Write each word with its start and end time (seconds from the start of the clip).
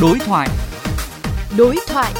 Đối 0.00 0.18
thoại. 0.18 0.48
Đối 1.58 1.76
thoại. 1.88 2.12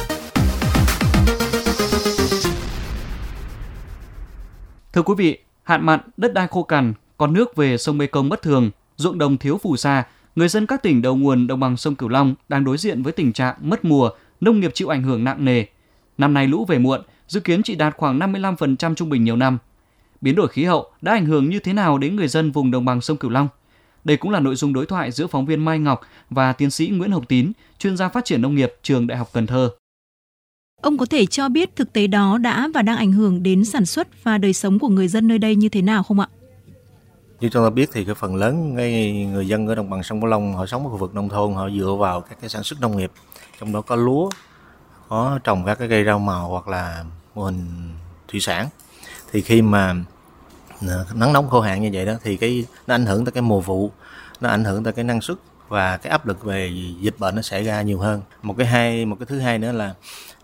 Thưa 4.93 5.01
quý 5.01 5.13
vị, 5.17 5.37
hạn 5.63 5.85
mặn, 5.85 5.99
đất 6.17 6.33
đai 6.33 6.47
khô 6.47 6.63
cằn, 6.63 6.93
con 7.17 7.33
nước 7.33 7.55
về 7.55 7.77
sông 7.77 7.97
Mekong 7.97 8.29
bất 8.29 8.41
thường, 8.41 8.69
ruộng 8.95 9.17
đồng 9.17 9.37
thiếu 9.37 9.57
phù 9.57 9.77
sa, 9.77 10.03
người 10.35 10.47
dân 10.47 10.65
các 10.65 10.83
tỉnh 10.83 11.01
đầu 11.01 11.15
nguồn 11.15 11.47
đồng 11.47 11.59
bằng 11.59 11.77
sông 11.77 11.95
Cửu 11.95 12.09
Long 12.09 12.35
đang 12.49 12.63
đối 12.63 12.77
diện 12.77 13.03
với 13.03 13.13
tình 13.13 13.33
trạng 13.33 13.55
mất 13.61 13.85
mùa, 13.85 14.09
nông 14.41 14.59
nghiệp 14.59 14.71
chịu 14.73 14.87
ảnh 14.87 15.03
hưởng 15.03 15.23
nặng 15.23 15.45
nề. 15.45 15.65
Năm 16.17 16.33
nay 16.33 16.47
lũ 16.47 16.65
về 16.65 16.77
muộn, 16.77 17.01
dự 17.27 17.39
kiến 17.39 17.63
chỉ 17.63 17.75
đạt 17.75 17.95
khoảng 17.97 18.19
55% 18.19 18.95
trung 18.95 19.09
bình 19.09 19.23
nhiều 19.23 19.35
năm. 19.35 19.57
Biến 20.21 20.35
đổi 20.35 20.47
khí 20.47 20.63
hậu 20.63 20.91
đã 21.01 21.11
ảnh 21.11 21.25
hưởng 21.25 21.49
như 21.49 21.59
thế 21.59 21.73
nào 21.73 21.97
đến 21.97 22.15
người 22.15 22.27
dân 22.27 22.51
vùng 22.51 22.71
đồng 22.71 22.85
bằng 22.85 23.01
sông 23.01 23.17
Cửu 23.17 23.31
Long? 23.31 23.47
Đây 24.03 24.17
cũng 24.17 24.31
là 24.31 24.39
nội 24.39 24.55
dung 24.55 24.73
đối 24.73 24.85
thoại 24.85 25.11
giữa 25.11 25.27
phóng 25.27 25.45
viên 25.45 25.65
Mai 25.65 25.79
Ngọc 25.79 26.01
và 26.29 26.53
tiến 26.53 26.71
sĩ 26.71 26.87
Nguyễn 26.87 27.11
Hồng 27.11 27.25
Tín, 27.25 27.51
chuyên 27.79 27.97
gia 27.97 28.09
phát 28.09 28.25
triển 28.25 28.41
nông 28.41 28.55
nghiệp 28.55 28.73
trường 28.83 29.07
Đại 29.07 29.17
học 29.17 29.29
Cần 29.33 29.47
Thơ. 29.47 29.69
Ông 30.81 30.97
có 30.97 31.05
thể 31.05 31.25
cho 31.25 31.49
biết 31.49 31.75
thực 31.75 31.93
tế 31.93 32.07
đó 32.07 32.37
đã 32.37 32.69
và 32.73 32.81
đang 32.81 32.97
ảnh 32.97 33.11
hưởng 33.11 33.43
đến 33.43 33.65
sản 33.65 33.85
xuất 33.85 34.23
và 34.23 34.37
đời 34.37 34.53
sống 34.53 34.79
của 34.79 34.89
người 34.89 35.07
dân 35.07 35.27
nơi 35.27 35.37
đây 35.37 35.55
như 35.55 35.69
thế 35.69 35.81
nào 35.81 36.03
không 36.03 36.19
ạ? 36.19 36.27
Như 37.39 37.49
chúng 37.49 37.63
ta 37.63 37.69
biết 37.69 37.89
thì 37.93 38.05
cái 38.05 38.15
phần 38.15 38.35
lớn 38.35 38.73
cái 38.77 39.11
người 39.31 39.47
dân 39.47 39.67
ở 39.67 39.75
đồng 39.75 39.89
bằng 39.89 40.03
sông 40.03 40.21
Cửu 40.21 40.29
Long 40.29 40.53
họ 40.53 40.65
sống 40.65 40.83
ở 40.83 40.89
khu 40.89 40.97
vực 40.97 41.15
nông 41.15 41.29
thôn 41.29 41.53
họ 41.53 41.69
dựa 41.69 41.95
vào 41.99 42.21
các 42.21 42.37
cái 42.41 42.49
sản 42.49 42.63
xuất 42.63 42.81
nông 42.81 42.97
nghiệp, 42.97 43.11
trong 43.59 43.71
đó 43.71 43.81
có 43.81 43.95
lúa, 43.95 44.29
có 45.07 45.39
trồng 45.43 45.65
các 45.65 45.79
cái 45.79 45.89
cây 45.89 46.05
rau 46.05 46.19
màu 46.19 46.49
hoặc 46.49 46.67
là 46.67 47.05
mô 47.35 47.43
hình 47.43 47.65
thủy 48.27 48.39
sản. 48.39 48.67
Thì 49.31 49.41
khi 49.41 49.61
mà 49.61 49.95
nắng 51.15 51.33
nóng 51.33 51.49
khô 51.49 51.61
hạn 51.61 51.81
như 51.81 51.89
vậy 51.93 52.05
đó 52.05 52.13
thì 52.23 52.37
cái 52.37 52.65
nó 52.87 52.95
ảnh 52.95 53.05
hưởng 53.05 53.25
tới 53.25 53.31
cái 53.31 53.41
mùa 53.41 53.61
vụ, 53.61 53.91
nó 54.41 54.49
ảnh 54.49 54.63
hưởng 54.63 54.83
tới 54.83 54.93
cái 54.93 55.05
năng 55.05 55.21
suất 55.21 55.37
và 55.67 55.97
cái 55.97 56.11
áp 56.11 56.25
lực 56.25 56.43
về 56.43 56.71
dịch 56.99 57.15
bệnh 57.19 57.35
nó 57.35 57.41
xảy 57.41 57.63
ra 57.63 57.81
nhiều 57.81 57.99
hơn. 57.99 58.21
Một 58.41 58.55
cái 58.57 58.67
hai 58.67 59.05
một 59.05 59.15
cái 59.19 59.25
thứ 59.25 59.39
hai 59.39 59.59
nữa 59.59 59.71
là 59.71 59.93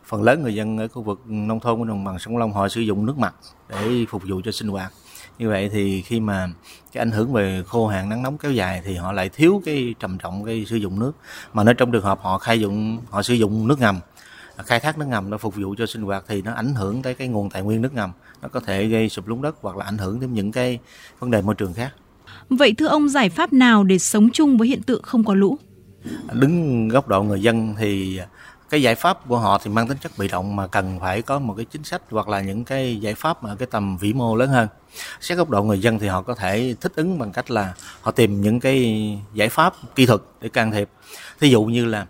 phần 0.06 0.24
lớn 0.24 0.44
người 0.44 0.56
dân 0.56 0.78
ở 0.78 0.88
khu 0.88 1.02
vực 1.02 1.22
nông 1.26 1.60
thôn 1.60 1.80
của 1.80 1.86
đồng 1.86 2.04
bằng 2.04 2.20
sông 2.20 2.34
Cửu 2.34 2.40
Long 2.40 2.54
họ 2.54 2.70
sử 2.70 2.82
dụng 2.82 3.06
nước 3.06 3.18
mặt 3.18 3.36
để 3.70 4.06
phục 4.10 4.24
vụ 4.28 4.42
cho 4.46 4.52
sinh 4.52 4.68
hoạt 4.68 4.92
như 5.40 5.50
vậy 5.50 5.70
thì 5.74 6.02
khi 6.02 6.20
mà 6.20 6.50
cái 6.92 7.02
ảnh 7.02 7.12
hưởng 7.12 7.34
về 7.34 7.64
khô 7.68 7.88
hạn 7.88 8.10
nắng 8.10 8.24
nóng 8.24 8.38
kéo 8.38 8.52
dài 8.52 8.82
thì 8.86 8.96
họ 8.96 9.12
lại 9.12 9.30
thiếu 9.30 9.62
cái 9.66 9.96
trầm 10.00 10.18
trọng 10.18 10.46
cái 10.46 10.66
sử 10.68 10.76
dụng 10.76 11.00
nước 11.00 11.12
mà 11.54 11.64
nếu 11.64 11.74
trong 11.74 11.92
trường 11.92 12.04
hợp 12.04 12.20
họ 12.22 12.38
khai 12.38 12.60
dụng 12.60 13.02
họ 13.10 13.22
sử 13.22 13.34
dụng 13.34 13.68
nước 13.68 13.80
ngầm 13.80 14.00
khai 14.66 14.80
thác 14.80 14.98
nước 14.98 15.06
ngầm 15.06 15.32
để 15.32 15.38
phục 15.38 15.56
vụ 15.56 15.76
cho 15.78 15.86
sinh 15.86 16.02
hoạt 16.02 16.24
thì 16.28 16.42
nó 16.42 16.54
ảnh 16.54 16.74
hưởng 16.74 17.02
tới 17.02 17.14
cái 17.14 17.28
nguồn 17.28 17.50
tài 17.50 17.62
nguyên 17.62 17.82
nước 17.82 17.94
ngầm. 17.94 18.12
Nó 18.42 18.48
có 18.48 18.60
thể 18.60 18.88
gây 18.88 19.10
sụp 19.10 19.28
lún 19.28 19.42
đất 19.42 19.56
hoặc 19.62 19.78
là 19.78 19.86
ảnh 19.86 19.98
hưởng 19.98 20.20
đến 20.20 20.34
những 20.34 20.52
cái 20.52 20.80
vấn 21.20 21.32
đề 21.32 21.42
môi 21.42 21.56
trường 21.56 21.74
khác. 21.74 21.94
Vậy 22.50 22.74
thưa 22.78 22.88
ông 22.88 23.10
giải 23.10 23.30
pháp 23.30 23.54
nào 23.54 23.84
để 23.84 24.00
sống 24.00 24.30
chung 24.34 24.58
với 24.58 24.68
hiện 24.68 24.82
tượng 24.82 25.02
không 25.04 25.24
có 25.24 25.34
lũ? 25.34 25.58
đứng 26.34 26.88
góc 26.88 27.08
độ 27.08 27.24
người 27.24 27.42
dân 27.42 27.76
thì 27.78 28.20
cái 28.70 28.82
giải 28.82 28.96
pháp 28.96 29.28
của 29.28 29.38
họ 29.38 29.60
thì 29.64 29.72
mang 29.72 29.88
tính 29.88 29.98
chất 30.02 30.12
bị 30.18 30.28
động 30.28 30.56
mà 30.56 30.68
cần 30.68 31.00
phải 31.00 31.22
có 31.22 31.40
một 31.40 31.54
cái 31.58 31.66
chính 31.66 31.84
sách 31.84 32.02
hoặc 32.10 32.28
là 32.28 32.42
những 32.42 32.64
cái 32.64 32.98
giải 32.98 33.16
pháp 33.16 33.44
ở 33.44 33.56
cái 33.56 33.68
tầm 33.72 33.98
vĩ 33.98 34.14
mô 34.14 34.36
lớn 34.36 34.50
hơn. 34.50 34.68
Xét 35.22 35.38
góc 35.38 35.50
độ 35.50 35.64
người 35.64 35.80
dân 35.80 36.00
thì 36.00 36.08
họ 36.08 36.22
có 36.22 36.36
thể 36.36 36.76
thích 36.82 36.92
ứng 36.96 37.20
bằng 37.20 37.32
cách 37.32 37.52
là 37.52 37.74
họ 38.02 38.12
tìm 38.12 38.42
những 38.42 38.60
cái 38.60 39.08
giải 39.34 39.50
pháp 39.50 39.74
kỹ 39.96 40.06
thuật 40.06 40.22
để 40.42 40.50
can 40.50 40.72
thiệp. 40.72 40.90
Thí 41.40 41.50
dụ 41.50 41.64
như 41.64 41.86
là 41.86 42.06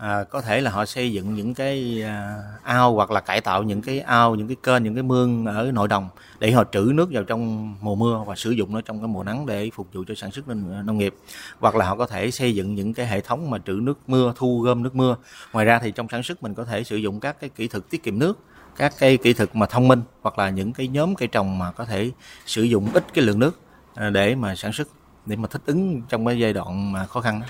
à, 0.00 0.24
có 0.24 0.40
thể 0.40 0.60
là 0.60 0.70
họ 0.70 0.84
xây 0.84 1.12
dựng 1.12 1.34
những 1.34 1.54
cái 1.54 2.02
à, 2.02 2.42
ao 2.62 2.94
hoặc 2.94 3.10
là 3.10 3.20
cải 3.20 3.40
tạo 3.40 3.62
những 3.62 3.82
cái 3.82 4.00
ao 4.00 4.34
những 4.34 4.48
cái 4.48 4.56
kênh 4.62 4.82
những 4.82 4.94
cái 4.94 5.02
mương 5.02 5.46
ở 5.46 5.70
nội 5.74 5.88
đồng 5.88 6.08
để 6.38 6.50
họ 6.50 6.64
trữ 6.72 6.90
nước 6.94 7.08
vào 7.12 7.24
trong 7.24 7.74
mùa 7.80 7.94
mưa 7.94 8.24
và 8.26 8.36
sử 8.36 8.50
dụng 8.50 8.74
nó 8.74 8.80
trong 8.80 9.00
cái 9.00 9.08
mùa 9.08 9.22
nắng 9.22 9.46
để 9.46 9.70
phục 9.74 9.86
vụ 9.92 10.04
cho 10.08 10.14
sản 10.14 10.30
xuất 10.30 10.48
à, 10.48 10.82
nông 10.84 10.98
nghiệp 10.98 11.14
hoặc 11.58 11.74
là 11.76 11.86
họ 11.86 11.96
có 11.96 12.06
thể 12.06 12.30
xây 12.30 12.54
dựng 12.54 12.74
những 12.74 12.94
cái 12.94 13.06
hệ 13.06 13.20
thống 13.20 13.50
mà 13.50 13.58
trữ 13.66 13.72
nước 13.72 13.98
mưa 14.06 14.32
thu 14.36 14.60
gom 14.60 14.82
nước 14.82 14.94
mưa 14.96 15.16
ngoài 15.52 15.64
ra 15.66 15.78
thì 15.78 15.90
trong 15.90 16.08
sản 16.08 16.22
xuất 16.22 16.42
mình 16.42 16.54
có 16.54 16.64
thể 16.64 16.84
sử 16.84 16.96
dụng 16.96 17.20
các 17.20 17.40
cái 17.40 17.50
kỹ 17.50 17.68
thuật 17.68 17.84
tiết 17.90 18.02
kiệm 18.02 18.18
nước 18.18 18.38
các 18.76 18.92
cái 18.98 19.16
kỹ 19.16 19.32
thuật 19.32 19.56
mà 19.56 19.66
thông 19.66 19.88
minh 19.88 20.02
hoặc 20.22 20.38
là 20.38 20.50
những 20.50 20.72
cái 20.72 20.88
nhóm 20.88 21.14
cây 21.14 21.28
trồng 21.28 21.58
mà 21.58 21.72
có 21.72 21.84
thể 21.84 22.10
sử 22.46 22.62
dụng 22.62 22.88
ít 22.94 23.04
cái 23.14 23.24
lượng 23.24 23.38
nước 23.38 23.60
à, 23.94 24.10
để 24.10 24.34
mà 24.34 24.54
sản 24.54 24.72
xuất 24.72 24.88
để 25.26 25.36
mà 25.36 25.48
thích 25.48 25.62
ứng 25.66 26.02
trong 26.08 26.26
cái 26.26 26.38
giai 26.38 26.52
đoạn 26.52 26.92
mà 26.92 27.06
khó 27.06 27.20
khăn 27.20 27.40
đó. 27.40 27.46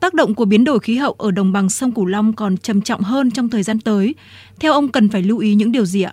Tác 0.00 0.14
động 0.14 0.34
của 0.34 0.44
biến 0.44 0.64
đổi 0.64 0.80
khí 0.80 0.96
hậu 0.96 1.12
ở 1.12 1.30
đồng 1.30 1.52
bằng 1.52 1.68
sông 1.68 1.92
Cửu 1.92 2.06
Long 2.06 2.32
còn 2.32 2.56
trầm 2.56 2.80
trọng 2.80 3.00
hơn 3.00 3.30
trong 3.30 3.48
thời 3.48 3.62
gian 3.62 3.80
tới. 3.80 4.14
Theo 4.60 4.72
ông 4.72 4.88
cần 4.88 5.08
phải 5.08 5.22
lưu 5.22 5.38
ý 5.38 5.54
những 5.54 5.72
điều 5.72 5.84
gì 5.84 6.02
ạ? 6.02 6.12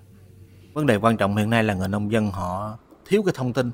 vấn 0.78 0.86
đề 0.86 0.96
quan 0.96 1.18
trọng 1.18 1.36
hiện 1.36 1.50
nay 1.50 1.64
là 1.64 1.74
người 1.74 1.88
nông 1.88 2.12
dân 2.12 2.32
họ 2.32 2.78
thiếu 3.06 3.24
cái 3.24 3.34
thông 3.38 3.54
tin 3.54 3.72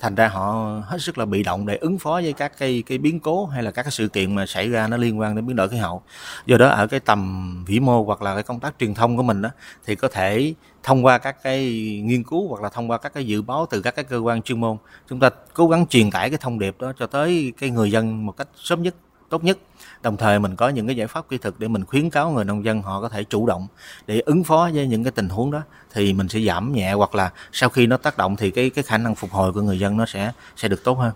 thành 0.00 0.14
ra 0.14 0.28
họ 0.28 0.80
hết 0.84 0.98
sức 1.00 1.18
là 1.18 1.24
bị 1.24 1.42
động 1.42 1.66
để 1.66 1.76
ứng 1.76 1.98
phó 1.98 2.12
với 2.12 2.32
các 2.32 2.58
cái 2.58 2.82
cái 2.86 2.98
biến 2.98 3.20
cố 3.20 3.46
hay 3.46 3.62
là 3.62 3.70
các 3.70 3.82
cái 3.82 3.92
sự 3.92 4.08
kiện 4.08 4.34
mà 4.34 4.46
xảy 4.46 4.68
ra 4.68 4.88
nó 4.88 4.96
liên 4.96 5.20
quan 5.20 5.36
đến 5.36 5.46
biến 5.46 5.56
đổi 5.56 5.68
khí 5.68 5.76
hậu 5.76 6.02
do 6.46 6.56
đó 6.56 6.68
ở 6.68 6.86
cái 6.86 7.00
tầm 7.00 7.64
vĩ 7.66 7.80
mô 7.80 8.04
hoặc 8.04 8.22
là 8.22 8.34
cái 8.34 8.42
công 8.42 8.60
tác 8.60 8.74
truyền 8.78 8.94
thông 8.94 9.16
của 9.16 9.22
mình 9.22 9.42
đó, 9.42 9.50
thì 9.86 9.94
có 9.94 10.08
thể 10.08 10.54
thông 10.82 11.04
qua 11.04 11.18
các 11.18 11.42
cái 11.42 11.60
nghiên 12.04 12.24
cứu 12.24 12.48
hoặc 12.48 12.62
là 12.62 12.68
thông 12.68 12.90
qua 12.90 12.98
các 12.98 13.14
cái 13.14 13.26
dự 13.26 13.42
báo 13.42 13.66
từ 13.70 13.80
các 13.82 13.96
cái 13.96 14.04
cơ 14.04 14.18
quan 14.18 14.42
chuyên 14.42 14.60
môn, 14.60 14.76
chúng 15.10 15.20
ta 15.20 15.30
cố 15.54 15.68
gắng 15.68 15.86
truyền 15.86 16.10
tải 16.10 16.30
cái 16.30 16.38
thông 16.42 16.58
điệp 16.58 16.80
đó 16.80 16.92
cho 16.98 17.06
tới 17.06 17.52
cái 17.58 17.70
người 17.70 17.90
dân 17.90 18.26
một 18.26 18.32
cách 18.32 18.48
sớm 18.56 18.82
nhất 18.82 18.94
tốt 19.28 19.44
nhất. 19.44 19.58
Đồng 20.02 20.16
thời 20.16 20.38
mình 20.38 20.56
có 20.56 20.68
những 20.68 20.86
cái 20.86 20.96
giải 20.96 21.06
pháp 21.06 21.28
kỹ 21.28 21.38
thuật 21.38 21.54
để 21.58 21.68
mình 21.68 21.84
khuyến 21.84 22.10
cáo 22.10 22.30
người 22.30 22.44
nông 22.44 22.64
dân 22.64 22.82
họ 22.82 23.00
có 23.00 23.08
thể 23.08 23.24
chủ 23.24 23.46
động 23.46 23.66
để 24.06 24.20
ứng 24.20 24.44
phó 24.44 24.70
với 24.74 24.86
những 24.86 25.04
cái 25.04 25.10
tình 25.10 25.28
huống 25.28 25.50
đó, 25.50 25.62
thì 25.92 26.12
mình 26.12 26.28
sẽ 26.28 26.40
giảm 26.40 26.72
nhẹ 26.72 26.92
hoặc 26.92 27.14
là 27.14 27.32
sau 27.52 27.68
khi 27.68 27.86
nó 27.86 27.96
tác 27.96 28.16
động 28.16 28.36
thì 28.36 28.50
cái 28.50 28.70
cái 28.70 28.84
khả 28.84 28.98
năng 28.98 29.14
phục 29.14 29.30
hồi 29.30 29.52
của 29.52 29.60
người 29.60 29.78
dân 29.78 29.96
nó 29.96 30.06
sẽ 30.06 30.32
sẽ 30.56 30.68
được 30.68 30.84
tốt 30.84 30.94
hơn. 30.94 31.12